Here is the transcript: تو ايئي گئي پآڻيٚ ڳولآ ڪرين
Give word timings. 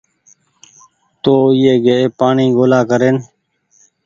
تو 1.21 1.33
ايئي 1.55 1.73
گئي 1.85 2.05
پآڻيٚ 2.19 2.55
ڳولآ 2.57 2.79
ڪرين 2.89 3.15